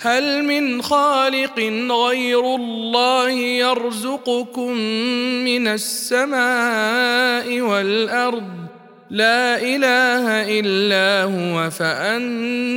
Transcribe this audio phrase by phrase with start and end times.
[0.00, 1.58] هل من خالق
[1.90, 4.72] غير الله يرزقكم
[5.44, 8.48] من السماء والأرض؟
[9.10, 12.76] لا إله إلا هو فأنا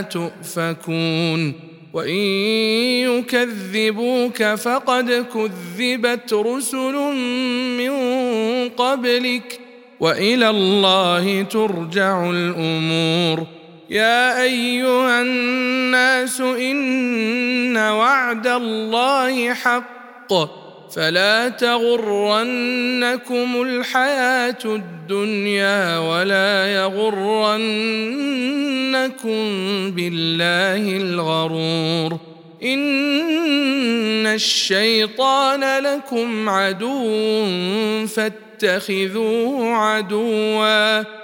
[0.00, 1.52] تؤفكون.
[1.92, 2.16] وإن
[3.08, 6.94] يكذبوك فقد كذبت رسل
[7.78, 7.92] من
[8.68, 9.60] قبلك.
[10.00, 13.63] وإلى الله ترجع الأمور.
[13.90, 20.32] يا أيها الناس إن وعد الله حق
[20.96, 22.42] فلا تغرنكم
[23.62, 27.44] الحياة الدنيا ولا يغرنكم
[29.90, 32.18] بالله الغرور
[32.62, 41.23] إن الشيطان لكم عدو فاتخذوه عدوا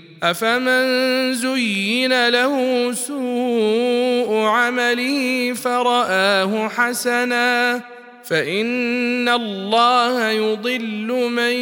[0.23, 7.81] أفمن زين له سوء عمله فرآه حسنا
[8.23, 11.53] فإن الله يضل من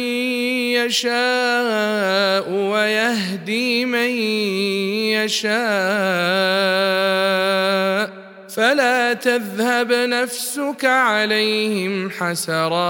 [0.76, 4.10] يشاء ويهدي من
[5.18, 5.50] يشاء
[8.48, 12.80] فلا تذهب نفسك عليهم حسرات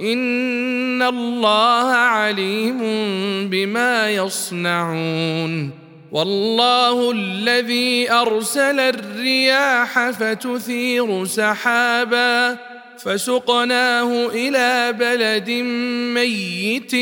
[0.00, 2.78] ان الله عليم
[3.48, 5.70] بما يصنعون
[6.12, 12.56] والله الذي ارسل الرياح فتثير سحابا
[12.98, 15.50] فسقناه إلى بلد
[16.14, 16.92] ميت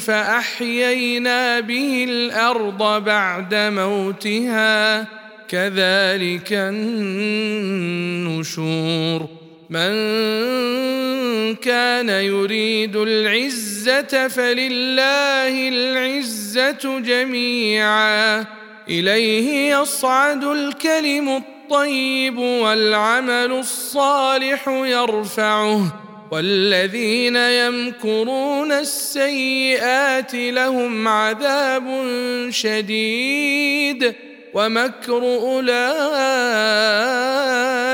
[0.00, 5.06] فاحيينا به الأرض بعد موتها
[5.48, 8.24] كذلك النشور
[9.70, 9.94] من
[11.54, 18.44] كان يريد العزة فلله العزة جميعا.
[18.88, 26.00] إليه يصعد الكلم الطيب والعمل الصالح يرفعه.
[26.30, 32.06] والذين يمكرون السيئات لهم عذاب
[32.50, 34.14] شديد.
[34.54, 37.63] ومكر أولئك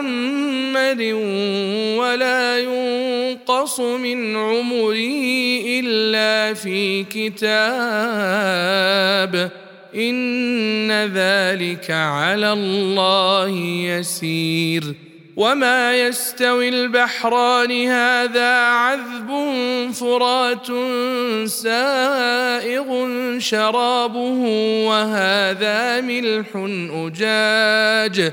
[0.00, 1.14] معمر
[2.00, 5.20] ولا ينقص من عمره
[5.66, 7.50] إلا في كتاب.
[9.94, 13.48] إن ذلك على الله
[13.84, 14.94] يسير.
[15.36, 19.30] وما يستوي البحران هذا عذب
[19.92, 20.66] فرات
[21.48, 23.08] سائغ
[23.38, 24.38] شرابه
[24.86, 26.46] وهذا ملح
[26.94, 28.32] أجاج.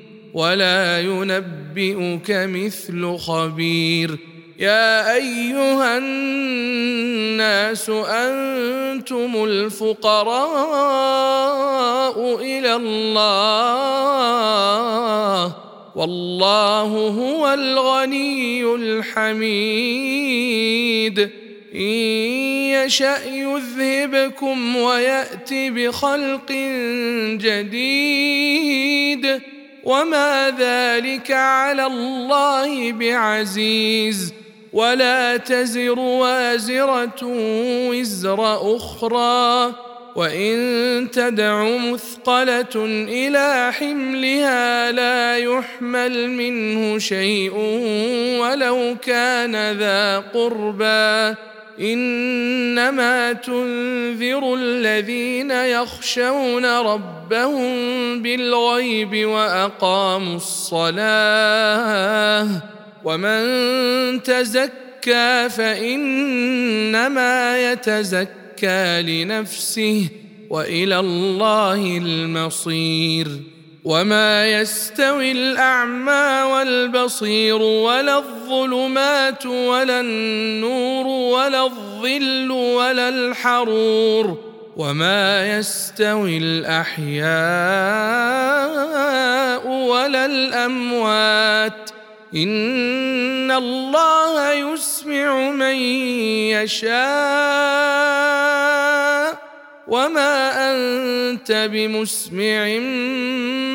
[0.33, 4.17] ولا ينبئك مثل خبير.
[4.59, 10.41] يا أيها الناس أنتم الفقراء
[12.41, 13.21] إلى الله.
[15.95, 20.31] والله هو الغني الحميد.
[21.75, 26.51] إن يشأ يذهبكم ويات بخلق
[27.41, 29.41] جديد.
[29.83, 34.33] وما ذلك على الله بعزيز
[34.73, 37.19] ولا تزر وازره
[37.89, 39.73] وزر أخرى
[40.15, 42.75] وان تدع مثقله
[43.07, 47.53] إلى حملها لا يحمل منه شيء
[48.41, 51.35] ولو كان ذا قربى
[51.79, 57.73] إنما تنذر الذين يخشون ربهم
[58.21, 62.47] بالغيب وأقاموا الصلاة
[63.03, 63.43] ومن
[64.23, 67.31] تزكى فإنما
[67.71, 70.07] يتزكى لنفسه
[70.49, 73.27] وإلى الله المصير.
[73.83, 84.37] وما يستوي الاعمى والبصير ولا الظلمات ولا النور ولا الظل ولا الحرور
[84.77, 87.27] وما يستوي الاحياء
[89.67, 91.91] ولا الاموات
[92.35, 95.75] ان الله يسمع من
[96.53, 96.91] يشاء
[99.91, 102.77] وما انت بمسمع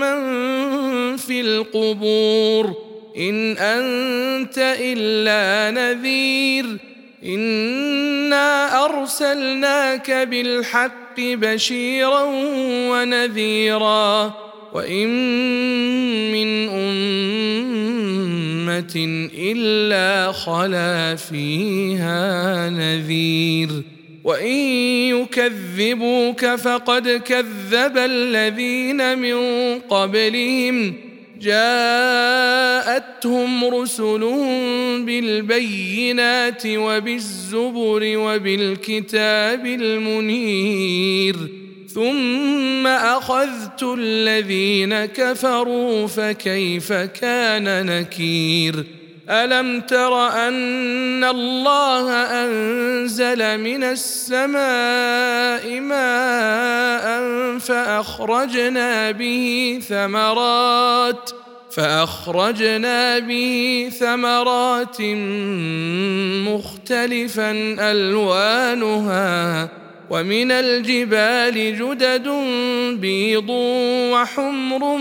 [0.01, 0.17] من
[1.17, 2.75] في القبور
[3.17, 6.67] ان انت الا نذير
[7.25, 12.23] انا ارسلناك بالحق بشيرا
[12.91, 14.35] ونذيرا
[14.73, 15.09] وان
[16.33, 16.69] من
[18.69, 18.95] امه
[19.39, 23.96] الا خلا فيها نذير
[24.27, 24.57] وان
[25.15, 29.39] يكذبوك فقد كذب الذين من
[29.79, 30.95] قبلهم
[31.41, 32.55] جاءتهم
[33.65, 41.37] رسلهم بالبينات وبالزبر وبالكتاب المنير
[41.95, 48.85] ثم اخذت الذين كفروا فكيف كان نكير
[49.31, 52.13] ألم تر أن الله
[52.45, 57.07] أنزل من السماء ماء
[57.59, 61.31] فأخرجنا به ثمرات
[61.71, 65.01] فأخرجنا به ثمرات
[66.47, 67.51] مختلفا
[67.91, 69.69] ألوانها
[70.11, 72.29] ومن الجبال جدد
[73.01, 73.51] بيض
[74.13, 74.97] وحمر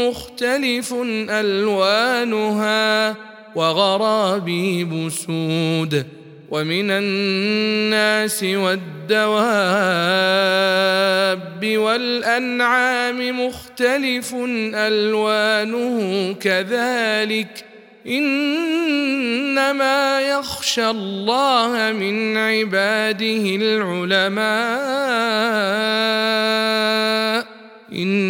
[0.00, 0.94] مختلف
[1.30, 3.16] ألوانها
[3.54, 6.06] وغرابيب سود
[6.50, 8.80] ومن الناس والدواب
[11.76, 14.34] والأنعام مختلف
[14.74, 17.64] ألوانه كذلك
[18.06, 24.50] إنما يخشى الله من عباده العلماء
[27.92, 28.29] إن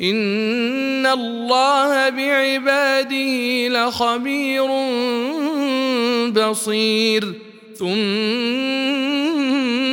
[0.00, 4.66] ان الله بعباده لخبير
[6.30, 7.32] بصير.
[7.78, 7.94] ثم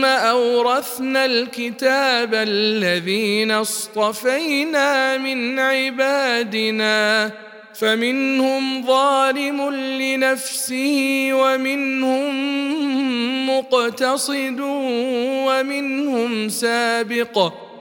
[0.05, 7.31] اورثنا الكتاب الذين اصطفينا من عبادنا.
[7.75, 12.35] فمنهم ظالم لنفسه ومنهم
[13.49, 14.57] مقتصد
[15.47, 17.53] ومنهم سابق.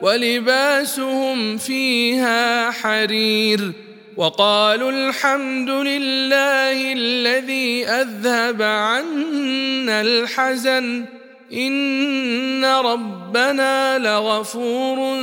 [0.00, 3.72] ولباسهم فيها حرير
[4.16, 11.04] وقالوا الحمد لله الذي أذهب عنا الحزن
[11.52, 15.20] إن ربنا لغفور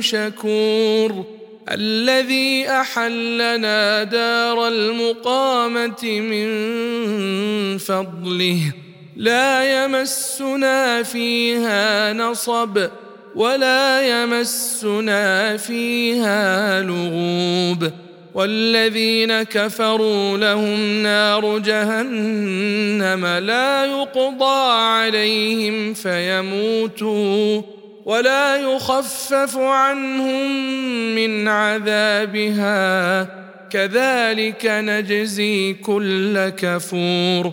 [0.00, 1.24] شكور
[1.70, 6.48] الذي أحلنا دار المقامة من
[7.78, 8.72] فضله
[9.16, 12.88] لا يمسنا فيها نصب
[13.34, 17.90] ولا يمسنا فيها لغوب
[18.34, 27.62] والذين كفروا لهم نار جهنم لا يقضى عليهم فيموتوا
[28.04, 30.56] ولا يخفف عنهم
[31.14, 33.22] من عذابها
[33.70, 37.52] كذلك نجزي كل كفور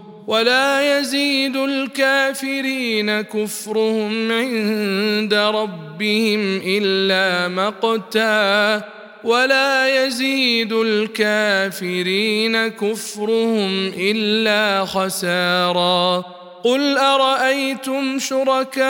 [0.31, 8.81] ولا يزيد الكافرين كفرهم عند ربهم إلا مقتا
[9.23, 16.23] ولا يزيد الكافرين كفرهم إلا خسارا
[16.63, 18.85] قل أرأيتم شركاءكم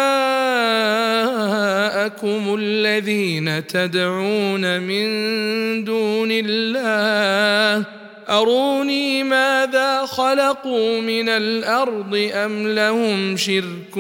[2.60, 5.04] الذين تدعون من
[5.84, 8.01] دون الله
[8.32, 13.94] أروني ماذا خلقوا من الأرض أم لهم شرك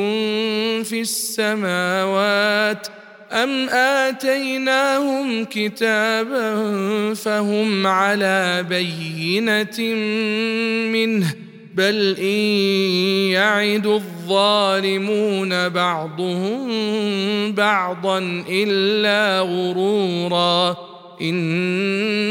[0.84, 2.88] في السماوات
[3.32, 6.54] أم آتيناهم كتابا
[7.14, 9.96] فهم على بينة
[10.92, 11.36] منه
[11.76, 12.48] بل إن
[13.32, 16.72] يعد الظالمون بعضهم
[17.52, 20.78] بعضا إلا غرورا
[21.22, 22.31] إن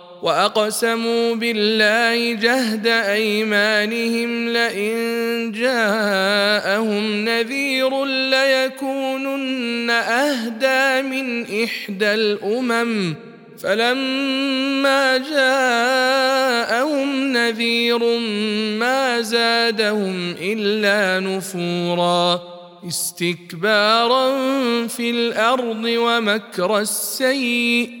[0.21, 13.15] وأقسموا بالله جهد أيمانهم لئن جاءهم نذير ليكونن أهدى من إحدى الأمم
[13.63, 17.99] فلما جاءهم نذير
[18.79, 22.41] ما زادهم إلا نفورا
[22.87, 24.27] استكبارا
[24.87, 28.00] في الأرض ومكر السيئ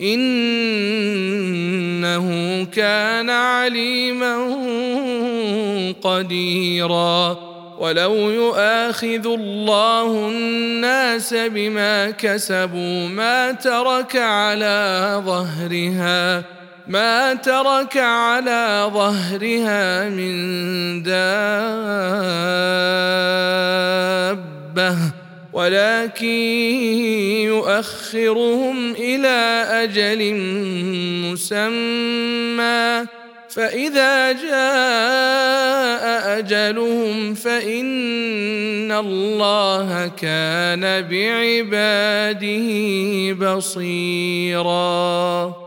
[0.00, 0.26] إنه
[2.64, 4.36] كان عليما
[6.02, 7.50] قديرا.
[7.80, 16.44] ولو يؤاخذ الله الناس بما كسبوا ما ترك على ظهرها
[16.88, 21.40] ما ترك على ظهرها من دابة.
[25.52, 26.26] ولكن
[27.44, 30.34] يؤخرهم إلى أجل
[31.32, 33.06] مسمى.
[33.50, 42.68] فإذا جاء أجلهم فإن الله كان بعباده
[43.56, 45.59] بصيرا.